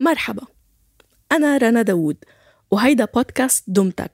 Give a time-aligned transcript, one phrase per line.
[0.00, 0.46] مرحبا
[1.32, 2.24] أنا رنا داوود
[2.70, 4.12] وهيدا بودكاست دمتك.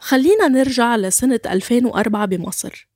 [0.00, 2.88] خلينا نرجع لسنة 2004 بمصر.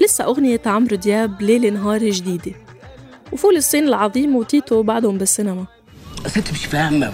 [0.00, 2.69] لسه أغنية عمرو دياب ليلة نهار جديدة.
[3.32, 5.66] وفول الصين العظيم وتيتو بعدهم بالسينما.
[6.26, 7.12] ست مش فاهمة.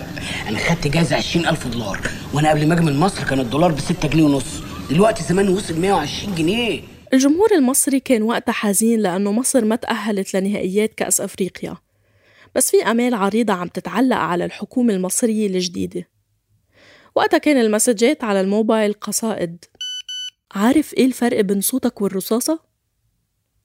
[0.49, 2.01] أنا خدت جايزة 20000 دولار
[2.35, 4.63] وأنا قبل ما أجي من مصر كان الدولار ب 6 جنيه ونص.
[4.91, 6.83] دلوقتي زمان وصل 120 جنيه.
[7.13, 11.77] الجمهور المصري كان وقتها حزين لأنه مصر ما تأهلت لنهائيات كأس أفريقيا.
[12.55, 16.09] بس في أمال عريضة عم تتعلق على الحكومة المصرية الجديدة.
[17.15, 19.65] وقتها كان المسجات على الموبايل قصائد.
[20.55, 22.61] عارف إيه الفرق بين صوتك والرصاصة؟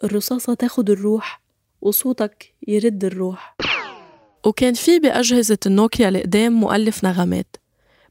[0.03, 1.40] الرصاصة تاخد الروح
[1.81, 3.55] وصوتك يرد الروح.
[4.45, 7.55] وكان في بأجهزة النوكيا القدام مؤلف نغمات.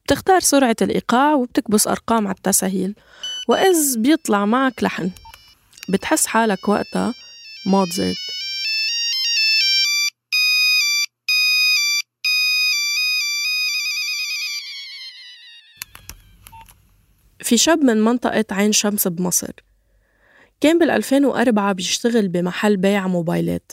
[0.05, 2.95] بتختار سرعة الإيقاع وبتكبس أرقام على التسهيل.
[3.49, 5.11] وإذ بيطلع معك لحن.
[5.89, 7.15] بتحس حالك وقتها
[7.67, 8.17] موتزارت
[17.43, 19.70] في شاب من منطقة عين شمس بمصر.
[20.61, 23.73] كان بال 2004 بيشتغل بمحل بيع موبايلات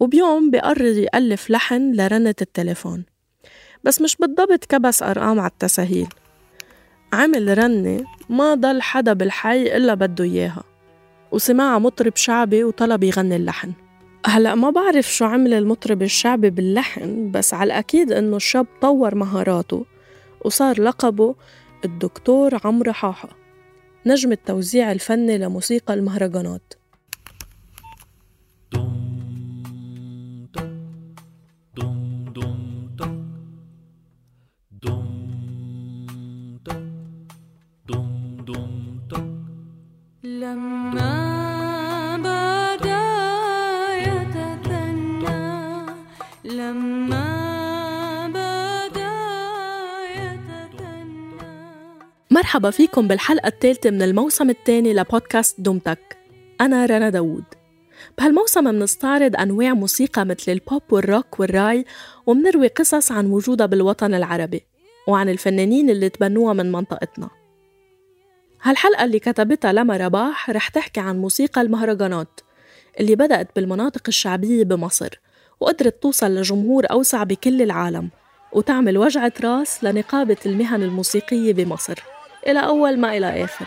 [0.00, 3.04] وبيوم بيقرر يألف لحن لرنة التليفون
[3.84, 6.08] بس مش بالضبط كبس أرقام على التساهيل
[7.12, 10.64] عمل رنة ما ضل حدا بالحي إلا بده إياها
[11.32, 13.72] وسمعها مطرب شعبي وطلب يغني اللحن.
[14.26, 19.84] هلأ ما بعرف شو عمل المطرب الشعبي باللحن بس على الأكيد إنه الشاب طور مهاراته
[20.44, 21.34] وصار لقبه
[21.84, 23.45] الدكتور عمرو حاحة
[24.06, 26.74] نجم التوزيع الفني لموسيقى المهرجانات.
[52.56, 56.16] مرحبا فيكم بالحلقة الثالثة من الموسم الثاني لبودكاست دمتك
[56.60, 57.44] أنا رنا داوود.
[58.18, 61.84] بهالموسم منستعرض أنواع موسيقى مثل البوب والروك والراي
[62.26, 64.66] ومنروي قصص عن وجودها بالوطن العربي
[65.08, 67.30] وعن الفنانين اللي تبنوها من منطقتنا.
[68.62, 72.40] هالحلقة اللي كتبتها لما رباح رح تحكي عن موسيقى المهرجانات
[73.00, 75.20] اللي بدأت بالمناطق الشعبية بمصر
[75.60, 78.10] وقدرت توصل لجمهور أوسع بكل العالم
[78.52, 82.15] وتعمل وجعة راس لنقابة المهن الموسيقية بمصر.
[82.46, 83.66] إلى أول ما إلى آخر.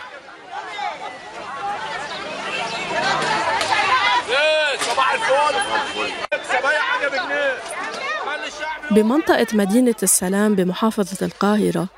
[8.90, 11.88] بمنطقة مدينة السلام بمحافظة القاهرة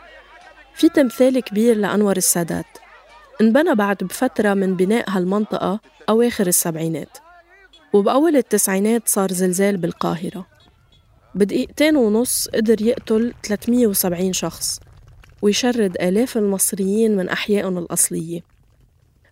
[0.75, 2.67] في تمثال كبير لأنور السادات.
[3.41, 7.19] انبنى بعد بفترة من بناء هالمنطقة أواخر السبعينات
[7.93, 10.47] وبأول التسعينات صار زلزال بالقاهرة.
[11.35, 14.81] بدقيقتين ونص قدر يقتل 370 شخص.
[15.43, 18.41] ويشرد آلاف المصريين من أحيائهم الأصلية.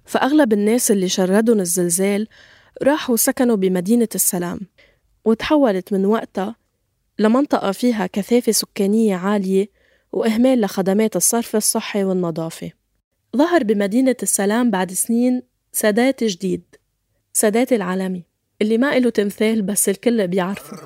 [0.04, 2.28] فأغلب الناس اللي شردهم الزلزال
[2.82, 4.60] راحوا سكنوا بمدينة السلام
[5.24, 6.56] وتحولت من وقتها
[7.18, 9.68] لمنطقة فيها كثافة سكانية عالية
[10.12, 12.70] وإهمال لخدمات الصرف الصحي والنظافة.
[13.36, 15.42] ظهر بمدينة السلام بعد سنين
[15.72, 16.62] سادات جديد
[17.32, 18.24] سادات العالمي
[18.62, 20.76] اللي ما إله تمثال بس الكل بيعرفه.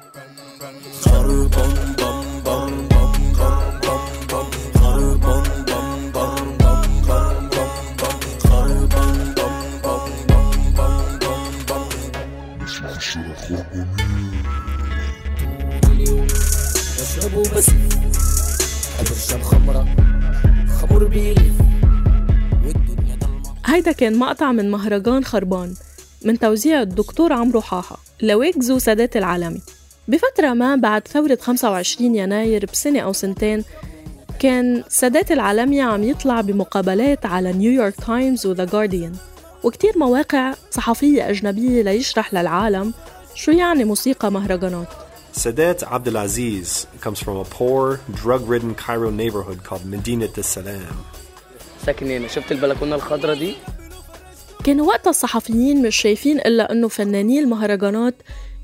[17.34, 17.70] بشربه بس.
[19.00, 19.86] بشرب خمرة
[20.80, 21.60] خمر بيلف
[22.64, 25.74] والدنيا ضلمة هيدا كان مقطع من مهرجان خربان
[26.24, 29.60] من توزيع الدكتور عمرو حاحة لويجز وسادات العالمي.
[30.08, 33.64] بفترة ما بعد ثورة 25 يناير بسنة أو سنتين
[34.38, 39.12] كان سادات العالمي عم يطلع بمقابلات على New York Times و The Guardian
[39.64, 42.94] وكتير مواقع صحفية أجنبية ليشرح للعالم
[43.34, 45.03] شو يعني موسيقى مهرجانات.
[45.42, 50.96] Sadat Abdulaziz comes from a poor, drug ridden Cairo neighborhood called Medinat Salam.
[51.86, 52.28] ساكن هنا.
[52.28, 53.54] شفت البلكونة الخضراء دي؟
[54.64, 58.14] كانوا وقتها الصحفيين مش شايفين إلا إنه فناني المهرجانات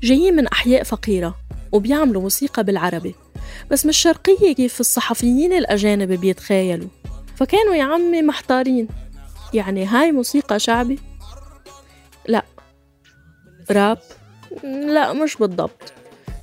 [0.03, 1.35] جايين من أحياء فقيرة
[1.71, 3.15] وبيعملوا موسيقى بالعربي.
[3.71, 6.87] بس مش شرقية كيف الصحفيين الأجانب بيتخيلوا.
[7.35, 8.87] فكانوا يا عمي محتارين.
[9.53, 10.99] يعني هاي موسيقى شعبي؟
[12.27, 12.43] لا.
[13.71, 13.97] راب؟
[14.63, 15.93] لا مش بالضبط.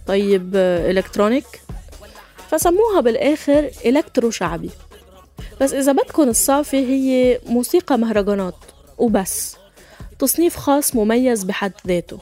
[0.08, 1.44] طيب آه، إلكترونيك
[2.50, 4.70] فسموها بالآخر إلكترو شعبي.
[5.60, 8.54] بس إذا بدكن الصافي هي موسيقى مهرجانات
[8.98, 9.56] وبس.
[10.18, 12.20] تصنيف خاص مميز بحد ذاته.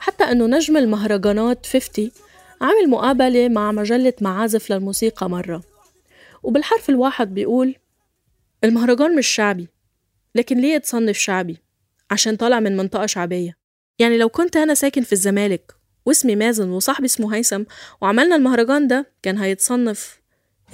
[0.00, 2.10] حتى أنه نجم المهرجانات 50
[2.60, 5.62] عمل مقابلة مع مجلة معازف للموسيقى مرة.
[6.42, 7.74] وبالحرف الواحد بيقول
[8.64, 9.68] المهرجان مش شعبي
[10.34, 11.56] لكن ليه تصنف شعبي؟
[12.10, 13.56] عشان طالع من منطقة شعبية.
[13.98, 17.62] يعني لو كنت أنا ساكن في الزمالك واسمي مازن وصاحبي اسمه هيثم
[18.00, 20.20] وعملنا المهرجان ده كان هيتصنف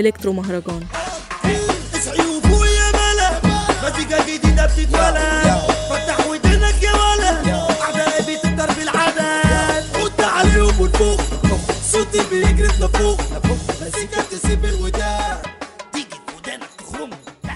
[0.00, 0.80] إلكترو مهرجان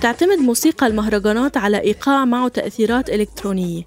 [0.03, 3.85] تعتمد موسيقى المهرجانات على إيقاع معه تأثيرات إلكترونية.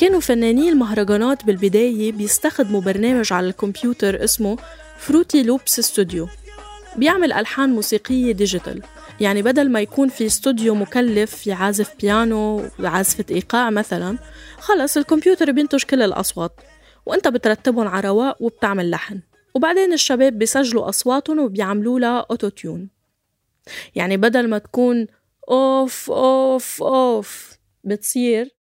[0.00, 4.56] كانوا فناني المهرجانات بالبداية بيستخدموا برنامج على الكمبيوتر اسمه
[4.98, 6.28] FruityLoops Studio
[6.96, 8.82] بيعمل ألحان موسيقية digital
[9.20, 14.18] يعني بدل ما يكون في استوديو مكلف في عازف بيانو وعازفة إيقاع مثلا
[14.58, 16.52] خلص الكمبيوتر بينتج كل الأصوات.
[17.06, 19.20] وأنت بترتبهم على رواق وبتعمل لحن.
[19.54, 22.88] وبعدين الشباب بيسجلوا أصواتهم وبيعملوا لها auto-tune
[23.94, 25.06] يعني بدل ما تكون
[25.50, 28.59] أوف أوف أوف بتصير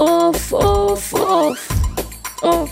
[0.00, 1.68] أوف أوف أوف
[2.44, 2.70] أوف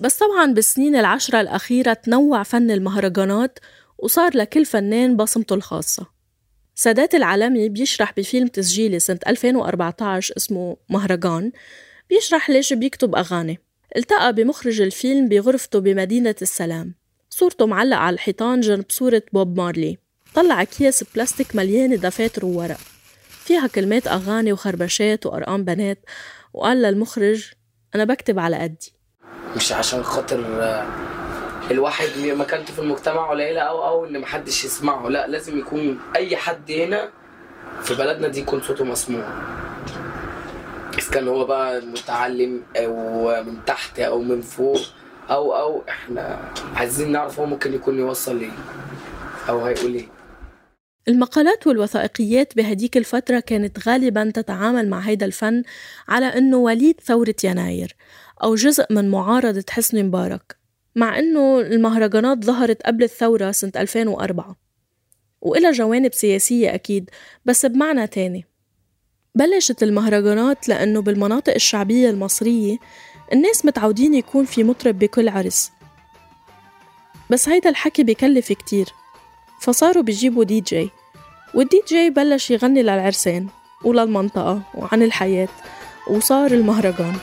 [0.00, 3.58] بس طبعا بالسنين العشرة الأخيرة تنوع فن المهرجانات
[3.98, 6.06] وصار لكل فنان بصمته الخاصة.
[6.74, 11.52] سادات العالمي بيشرح بفيلم تسجيلي سنة 2014 اسمه مهرجان
[12.10, 13.58] بيشرح ليش بيكتب أغاني.
[13.96, 17.03] التقى بمخرج الفيلم بغرفته بمدينة السلام.
[17.36, 19.98] صورته معلقة على الحيطان جنب صورة بوب مارلي.
[20.34, 22.76] طلع أكياس بلاستيك مليانة دفاتر وورق
[23.28, 25.98] فيها كلمات أغاني وخربشات وأرقام بنات.
[26.52, 27.52] وقال للمخرج
[27.94, 28.92] أنا بكتب على قدي.
[29.56, 30.86] مش عشان خاطر آه،
[31.70, 35.08] الواحد مكانته في المجتمع قليلة أو أو إن محدش يسمعه.
[35.08, 37.10] لا لازم يكون أي حد هنا
[37.82, 39.24] في بلدنا دي يكون صوته مسموع.
[40.98, 44.80] إذا كان هو بقى متعلم أو من تحت أو من فوق
[45.30, 48.52] أو أو إحنا عايزين نعرف هو ممكن يكون يوصل ليه
[49.48, 50.06] أو هيقول إيه.
[51.08, 55.62] المقالات والوثائقيات بهديك الفترة كانت غالبا تتعامل مع هيدا الفن
[56.08, 57.96] على أنه وليد ثورة يناير
[58.42, 60.56] أو جزء من معارضة حسني مبارك
[60.94, 64.56] مع أنه المهرجانات ظهرت قبل الثورة سنة 2004
[65.40, 67.10] وإلها جوانب سياسية أكيد
[67.44, 68.46] بس بمعنى تاني.
[69.34, 72.78] بلشت المهرجانات لأنه بالمناطق الشعبية المصرية
[73.32, 75.72] الناس متعودين يكون في مطرب بكل عرس.
[77.30, 78.88] بس هيدا الحكي بكلف كتير.
[79.60, 80.90] فصاروا بيجيبوا دي جي.
[81.54, 83.46] والدي جي بلش يغني للعرسان
[83.84, 85.48] وللمنطقة وعن الحياة
[86.10, 87.16] وصار المهرجان.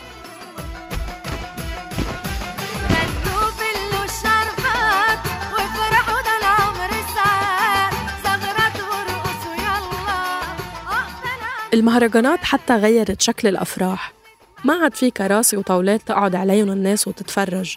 [10.88, 14.21] اقبل المهرجانات حتى غيرت شكل الأفراح.
[14.64, 17.76] ما عاد في كراسي وطاولات تقعد عليهم الناس وتتفرج.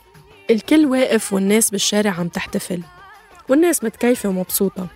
[0.50, 2.82] الكل واقف والناس بالشارع عم تحتفل.
[3.48, 4.86] والناس متكيفة ومبسوطة.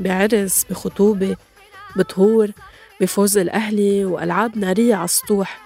[0.00, 1.36] بعرس بخطوبة
[1.96, 2.50] بطهور
[3.00, 5.60] بفوز الأهلي وألعاب نارية على السطوح.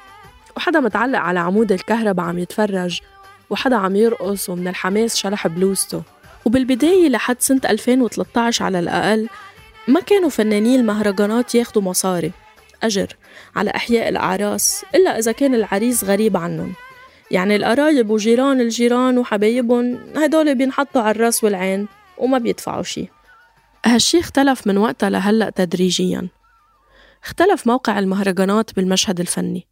[0.57, 3.01] وحدا متعلق على عمود الكهرباء عم يتفرج.
[3.51, 6.03] وحدا عم يرقص ومن الحماس شلح بلوزته.
[6.45, 9.29] وبالبداية لحد سنة 2013 على الأقل
[9.89, 12.33] ما كانوا فناني المهرجانات ياخدوا مصاري.
[12.83, 13.17] أجر
[13.57, 16.73] على إحياء الأعراس إلا إذا كان العريس غريب عنهم.
[17.31, 23.09] يعني القرايب وجيران الجيران وحبايبهم هدول بينحطوا على الرأس والعين وما بيدفعوا شي.
[23.85, 26.29] هالشي اختلف من وقتها لهلأ تدريجياً.
[27.25, 29.67] اختلف موقع المهرجانات بالمشهد الفني.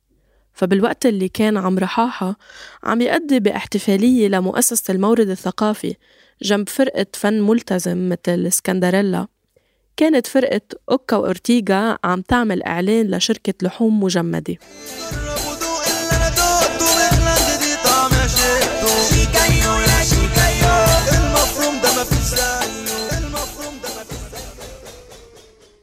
[0.52, 2.36] فبالوقت اللي كان عم رحاحة
[2.82, 5.94] عم يأدي باحتفالية لمؤسسة المورد الثقافي
[6.42, 9.26] جنب فرقة فن ملتزم مثل اسكندريلا
[9.99, 14.57] كانت فرقة أوكا وأورتيغا عم تعمل إعلان لشركة لحوم مجمدة.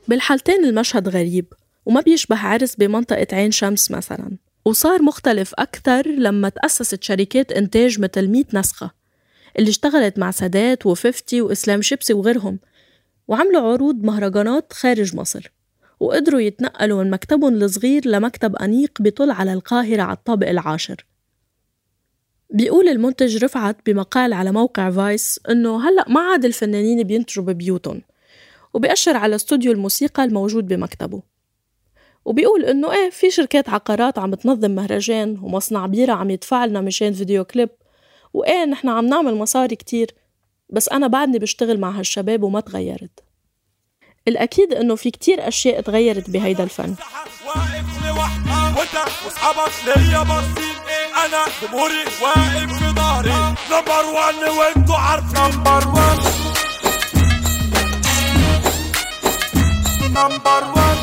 [0.08, 1.54] بالحالتين المشهد غريب
[1.86, 4.38] وما بيشبه عرس بمنطقة عين شمس مثلا.
[4.66, 8.92] وصار مختلف أكثر لما تأسست شركات إنتاج مثل 100 نسخة
[9.60, 12.60] اللي اشتغلت مع سادات وفيفتي وإسلام شيبسي وغيرهم.
[13.28, 15.52] وعملوا عروض مهرجانات خارج مصر
[16.00, 21.06] وقدروا يتنقلوا من مكتبهم الصغير لمكتب أنيق بيطل على القاهرة على الطابق العاشر.
[22.50, 28.02] بيقول المنتج رفعت بمقال على موقع Vice إنه هلأ ما عاد الفنانين بينتجوا ببيوتهم
[28.74, 31.22] وبيأشر على استوديو الموسيقى الموجود بمكتبه.
[32.26, 37.14] وبيقول إنه إيه في شركات عقارات عم تنظم مهرجان ومصنع بيرة عم يدفع لنا مشان
[37.14, 37.70] فيديو كليب.
[38.34, 40.12] وإيه نحن عم نعمل مصاري كتير.
[40.70, 43.24] بس أنا بعدني بشتغل مع هالشباب وما تغيرت.
[44.28, 46.96] الأكيد إنه في كتير أشياء تغيرت بهيدا الفن.
[51.62, 56.20] جمهوري واقف في ظهري number 1 وانتوا عارفين number 1
[60.10, 60.98] number 1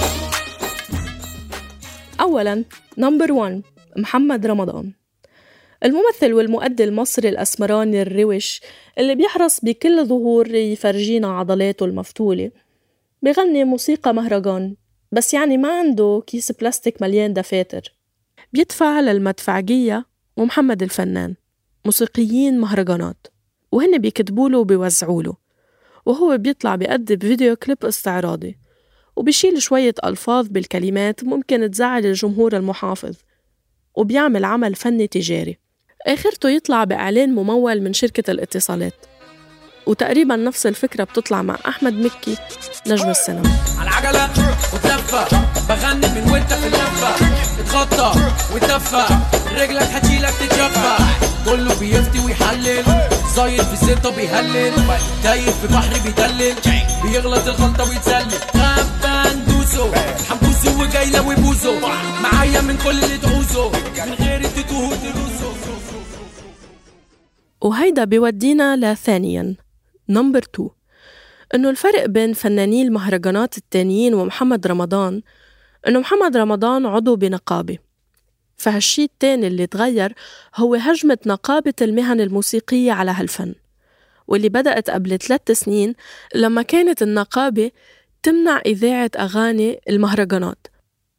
[2.21, 2.65] أولاً
[2.99, 3.63] number 1
[3.97, 5.02] محمد رمضان.
[5.85, 8.61] الممثل والمؤدي المصري الأسمراني الروش
[8.99, 12.51] اللي بيحرص بكل ظهور يفرجينا عضلاته المفتولة.
[13.23, 14.77] بغني موسيقى مهرجان
[15.13, 17.95] بس يعني ما عنده كيس بلاستيك مليان دفاتر.
[18.53, 21.35] بيدفع للمدفعجية ومحمد الفنان
[21.85, 23.27] موسيقيين مهرجانات
[23.73, 25.37] وهن بيكتبوله وبيوزعوله
[26.07, 28.59] وهو بيطلع بيقدم فيديو كليب استعراضي
[29.17, 33.17] وبيشيل شوية ألفاظ بالكلمات ممكن تزعل الجمهور المحافظ
[33.95, 35.59] وبيعمل عمل فني تجاري.
[36.07, 38.95] آخرته يطلع بإعلان ممول من شركة الاتصالات.
[39.87, 42.37] وتقريبا نفس الفكرة بتطلع مع أحمد مكي
[42.87, 43.51] نجم السينما.
[43.79, 44.31] على العجلة
[44.75, 45.27] وتلفة
[45.69, 47.15] بغني من وانت في اللفة.
[47.61, 48.21] اتغطى
[48.55, 49.07] وتفة
[49.53, 50.97] رجلك هتشيلك تتجفى
[51.45, 52.85] كله بيفتي ويحلل
[53.37, 54.73] زايد في الزيطة بيهلل.
[55.23, 56.55] تايه في بحر بيدلل
[57.03, 58.41] بيغلط الغلطة ويتسلل.
[58.57, 59.93] غابة ندوسه
[60.63, 61.81] حنبوسه وجايلة وبوسه
[62.23, 63.71] معايا من كل تعوزه
[64.07, 64.93] من غير تتوه
[67.61, 69.57] وهيدا بيودينا لثانيا
[70.09, 70.69] نمبر 2
[71.55, 75.23] إنه الفرق بين فناني المهرجانات التانيين ومحمد رمضان
[75.89, 77.79] إنه محمد رمضان عضو بنقابة
[78.57, 80.15] فهالشي التاني اللي تغير
[80.57, 83.55] هو هجمة نقابة المهن الموسيقية على هالفن
[84.29, 85.95] واللي بدأت قبل ثلاث سنين
[86.35, 87.71] لما كانت النقابة
[88.23, 90.67] تمنع إذاعة أغاني المهرجانات.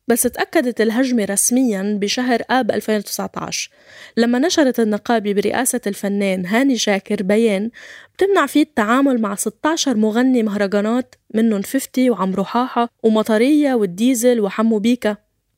[0.08, 3.70] بس تأكدت الهجمة رسميا بشهر آب 2019
[4.18, 7.70] لما نشرت النقابة برئاسة الفنان هاني شاكر بيان
[8.14, 15.18] بتمنع فيه التعامل مع 16 مغني مهرجانات منهم 50 وعمرو حاحة ومطرية والديزل وحمو بيكا.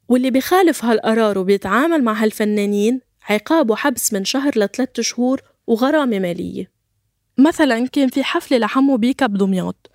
[0.10, 6.72] واللي بيخالف هالقرار وبيتعامل مع هالفنانين عقاب وحبس من شهر لثلاث شهور وغرامة مالية.
[7.38, 9.92] مثلا كان في حفلة لحمو بيكا بدمياط.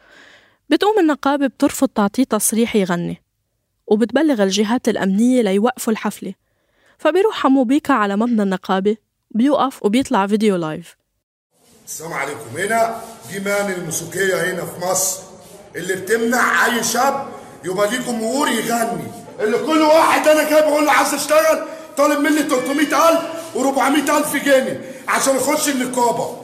[0.71, 3.23] بتقوم النقابة بترفض تعطيه تصريح يغني
[3.87, 6.35] وبتبلغ الجهات الأمنية ليوقفوا الحفلة.
[6.99, 8.97] فبيروح حمو بيكا على مبنى النقابة
[9.31, 10.97] بيوقف وبيطلع فيديو لايف.
[11.87, 12.57] السلام عليكم.
[12.59, 13.01] هنا
[13.33, 15.19] دي مان الموسيقية هنا في مصر
[15.77, 17.29] اللي بتمنع أي شاب
[17.65, 19.07] يبقى ليه جمهور يغني.
[19.41, 23.21] اللي كل واحد أنا جاي بقول له عايز أشتغل طالب مني 300000
[23.55, 26.37] و400000 جنيه عشان يخش النقابة.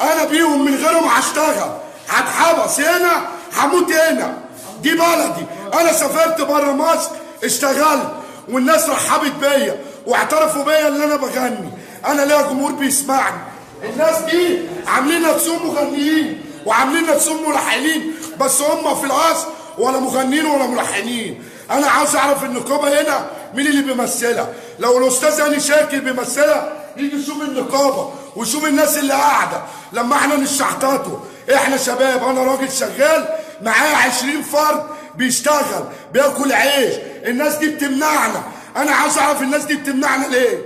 [0.00, 1.87] أنا بيهم من غيرهم هشتغل.
[2.08, 4.38] هتحبس هنا هموت هنا.
[4.82, 5.46] دي بلدي.
[5.74, 7.10] أنا سافرت بره مصر
[7.44, 8.12] اشتغلت
[8.48, 11.70] والناس رحبت بيا واعترفوا بيا اللي أنا بغني.
[12.06, 13.36] أنا ليا جمهور بيسمعني.
[13.84, 19.46] الناس دي عاملين نفسهم مغنيين وعاملين نفسهم ملحنين بس هم في الاصل
[19.78, 21.44] ولا مغنيين ولا ملحنين.
[21.70, 24.48] أنا عاوز أعرف النقابه هنا مين اللي بيمثلها؟
[24.78, 29.62] لو الأستاذ هاني شاكر بيمثلها يجي يشوف النقابه ويشوف الناس اللي قاعدة
[29.92, 31.20] لما إحنا نشحطاته
[31.54, 33.28] إحنا شباب أنا راجل شغال
[33.62, 34.82] معايا 20 فرد
[35.16, 36.94] بيشتغل بياكل عيش
[37.26, 38.42] الناس دي بتمنعنا.
[38.76, 40.58] أنا عاوز اعرف الناس دي بتمنعنا ليه؟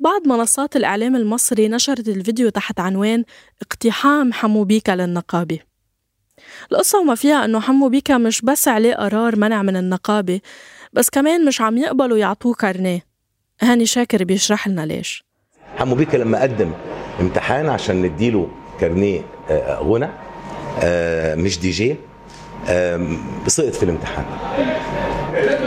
[0.00, 3.24] بعض منصات الإعلام المصري نشرت الفيديو تحت عنوان
[3.62, 5.58] اقتحام حمو بيكا للنقابة.
[6.72, 10.40] القصة وما فيها أنه حمو بيكا مش بس عليه قرار منع من النقابة
[10.92, 13.04] بس كمان مش عم يقبلوا يعطوه كارنيه.
[13.62, 15.24] هاني شاكر بيشرح لنا ليش.
[15.76, 16.72] حمو بيكا لما قدم
[17.20, 19.22] امتحان عشان نديله كارنيه.
[19.80, 20.08] غنى
[20.82, 21.96] آه، مش دي جي
[22.68, 23.16] آه،
[23.46, 24.24] سقط في الامتحان.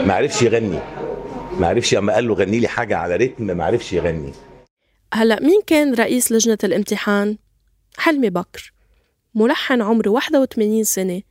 [0.06, 0.78] ما عرفش يغني.
[1.58, 4.32] ما عرفش أما قال له غني لي حاجة على رتم ما عرفش يغني.
[5.14, 7.36] هلأ مين كان رئيس لجنة الامتحان؟
[7.96, 8.72] حلمي بكر.
[9.34, 11.22] ملحن عمره 81 سنة.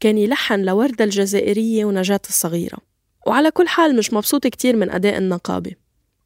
[0.00, 2.78] كان يلحن لوردة الجزائرية ونجاة الصغيرة.
[3.26, 5.72] وعلى كل حال مش مبسوط كتير من أداء النقابة.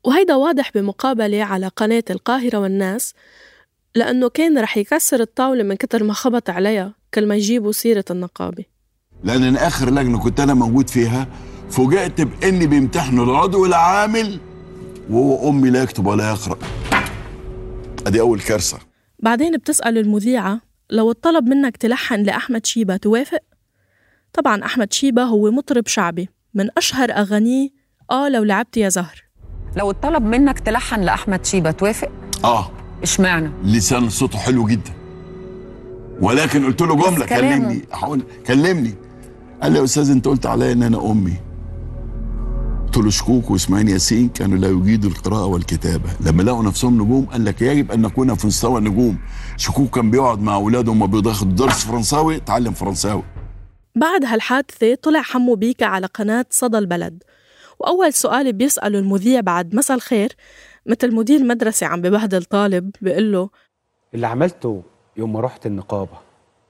[0.04, 3.14] وهيدا واضح بمقابلة على قناة القاهرة والناس
[3.94, 8.64] لأنه كان رح يكسر الطاولة من كتر ما خبط عليها كل ما يجيبوا سيرة النقابة.
[9.24, 11.26] لأن أنا آخر لجنة كنت أنا موجود فيها
[11.70, 14.40] فوجئت بإني بيمتحنوا العضو العامل
[15.10, 16.58] وهو أمي لا يكتب ولا يقرأ.
[18.06, 18.78] أدي أول كارثة.
[19.18, 23.40] بعدين بتسأل المذيعة لو الطلب منك تلحن لأحمد شيبة توافق؟
[24.32, 27.68] طبعا أحمد شيبة هو مطرب شعبي من أشهر أغانيه
[28.10, 29.22] آه لو لعبت يا زهر.
[29.76, 32.10] لو اتطلب منك تلحن لأحمد شيبة توافق؟
[32.44, 32.70] آه.
[33.02, 34.92] اشمعنى؟ لسان صوته حلو جدا.
[36.20, 37.26] ولكن قلت له جملة.
[37.26, 37.82] كلمني.
[37.92, 38.94] هقول كلمني.
[39.62, 41.36] قال لي يا أستاذ أنت قلت عليا إن أنا أمي.
[42.86, 46.10] قلت له شكوك وإسماعيل ياسين كانوا لا يجيدوا القراءة والكتابة.
[46.20, 49.18] لما لقوا نفسهم نجوم قال لك يجب أن نكون في مستوى النجوم.
[49.56, 53.22] شكوك كان بيقعد مع اولاده وما بياخد درس فرنساوي اتعلم فرنساوي.
[53.96, 57.22] بعد هالحادثة طلع حمو بيكا على قناة صدى البلد.
[57.80, 60.32] وأول سؤال بيسأله المذيع بعد مساء الخير
[60.86, 63.50] مثل مدير مدرسة عم ببهدل طالب بيقول له
[64.14, 64.82] اللي عملته
[65.16, 66.18] يوم ما رحت النقابة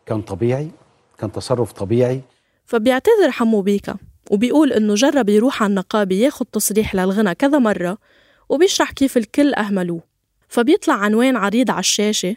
[0.06, 0.70] كان طبيعي
[1.18, 2.20] كان تصرف طبيعي.
[2.66, 3.96] فبيعتذر حمو بيكا
[4.30, 7.98] وبيقول إنه جرب يروح على النقابة ياخد تصريح للغنى كذا مرة
[8.48, 10.00] وبيشرح كيف الكل أهملوه.
[10.48, 12.36] فبيطلع عنوان عريض على الشاشة.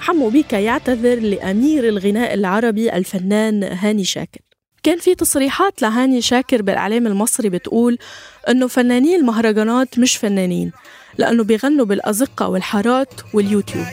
[0.00, 4.40] حمو بيكا يعتذر لأمير الغناء العربي الفنان هاني شاكر.
[4.82, 7.98] كان في تصريحات لهاني شاكر بالإعلام المصري بتقول
[8.48, 10.72] إنه فناني المهرجانات مش فنانين.
[11.18, 13.86] لأنه بيغنوا بالأزقة والحارات واليوتيوب.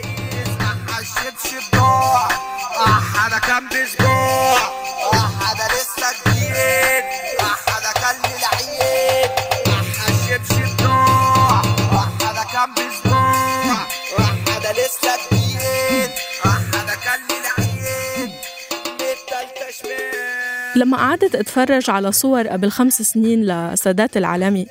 [20.76, 24.68] لما قعدت أتفرج على صور قبل خمس سنين لسادات العالمي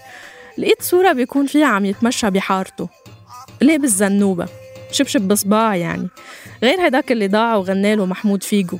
[0.58, 2.88] لقيت صورة بيكون فيها عم يتمشى بحارته.
[3.60, 4.46] لابس زنوبة
[4.90, 6.08] شبشب بصباع يعني.
[6.62, 8.78] غير هداك اللي ضاع وغنى له محمود فيجو.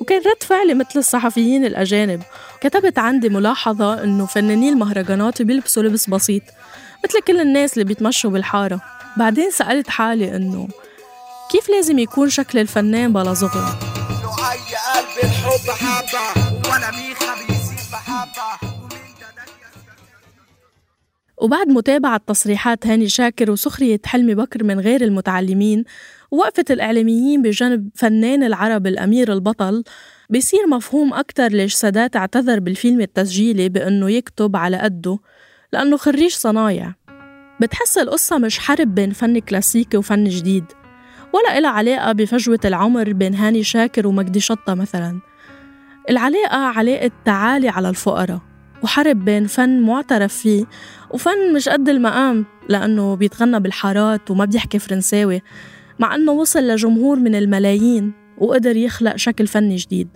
[0.00, 2.22] وكان رد فعلي مثل الصحفيين الأجانب.
[2.60, 6.42] كتبت عندي ملاحظة إنه فناني المهرجانات بيلبسوا لبس بسيط
[7.04, 8.80] مثل كل الناس اللي بيتمشوا بالحارة.
[9.16, 10.68] بعدين سألت حالي إنه
[11.50, 14.58] كيف لازم يكون شكل الفنان بلا أي
[14.94, 18.79] قلب الحب حبه ولا ميخه بيسيب حبه
[21.40, 25.84] وبعد متابعة تصريحات هاني شاكر وسخرية حلمي بكر من غير المتعلمين
[26.30, 29.84] ووقفة الإعلاميين بجانب فنان العرب الأمير البطل
[30.30, 35.18] بيصير مفهوم أكتر ليش سادات اعتذر بالفيلم التسجيلي بأنه يكتب على قده
[35.72, 36.94] لأنه خريج صنايع.
[37.60, 40.64] بتحس القصة مش حرب بين فن كلاسيكي وفن جديد
[41.34, 45.20] ولا إلها علاقة بفجوة العمر بين هاني شاكر ومجدي شطة مثلا.
[46.10, 48.40] العلاقة علاقة تعالي على الفقراء
[48.82, 50.64] وحرب بين فن معترف فيه
[51.10, 55.42] وفن مش قد المقام لأنه بيتغنى بالحارات وما بيحكي فرنساوي
[55.98, 60.08] مع أنه وصل لجمهور من الملايين وقدر يخلق شكل فني جديد.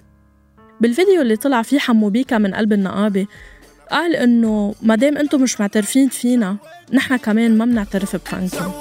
[0.81, 3.27] بالفيديو اللي طلع فيه حمو بيكا من قلب النقابة
[3.91, 6.57] قال إنه مادام أنتم مش معترفين فينا
[6.93, 8.73] نحن كمان ما بنعترف بفنكم.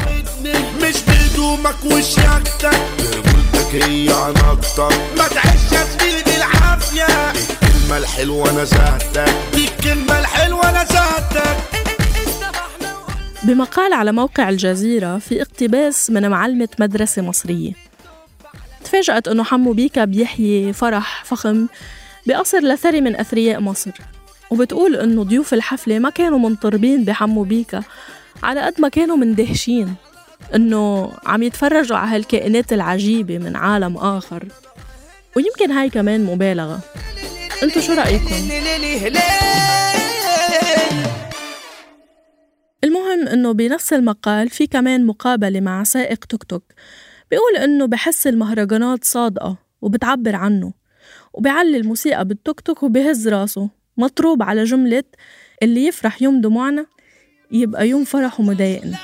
[0.82, 9.34] مش بهدومك وشياكتك برجولتك هي عن أكتر ما تعيش يا زميلي بالعافيه الكلمة الحلوة نزهتك
[9.56, 11.58] دي الكلمة الحلوة نزهتك
[13.43, 17.73] بمقال على موقع الجزيرة في اقتباس من معلمة مدرسة مصرية.
[18.84, 21.67] تفاجأت أنه حمو بيكا بيحيي فرح فخم
[22.27, 23.91] بقصر لثري من أثرياء مصر.
[24.51, 27.84] وبتقول أنه ضيوف الحفلة ما كانوا منطربين بحمو بيكا
[28.43, 29.95] على قد ما كانوا مندهشين.
[30.56, 34.43] أنه عم يتفرجوا على هالكائنات العجيبة من عالم آخر.
[35.36, 36.79] ويمكن هاي كمان مبالغة.
[37.63, 38.49] أنتو شو رأيكم؟
[42.83, 46.63] المهم إنه بنفس المقال في كمان مقابلة مع سائق توك توك.
[47.31, 50.73] بيقول إنه بحس المهرجانات صادقة وبتعبر عنه
[51.33, 53.69] وبيعلي الموسيقى بالتوك توك وبهز راسه.
[53.97, 55.03] مطروب على جملة
[55.63, 56.85] اللي يفرح يوم دموعنا
[57.51, 58.97] يبقى يوم فرح ومضايقنا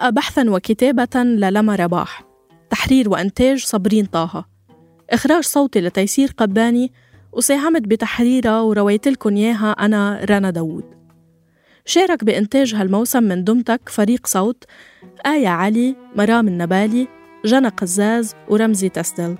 [0.00, 2.24] هالحلقة بحثا وكتابة للما رباح
[2.70, 4.44] تحرير وإنتاج صابرين طه.
[5.10, 6.92] إخراج صوتي لتيسير قباني.
[7.32, 10.84] وساهمت بتحريرها ورويت لكم إياها أنا رنا داوود.
[11.84, 14.64] شارك بإنتاج هالموسم من دمتك فريق صوت.
[15.26, 17.08] آية علي مرام النبالي
[17.44, 19.36] جنى قزاز ورمزي تسدل.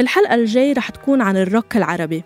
[0.00, 2.24] الحلقة الجاي رح تكون عن الروك العربي.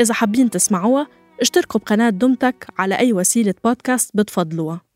[0.00, 1.06] إذا حابين تسمعوها
[1.40, 4.93] اشتركوا بقناة دمتك على أي وسيلة بودكاست بتفضلوها.